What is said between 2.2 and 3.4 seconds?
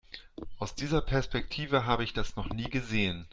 noch nie gesehen.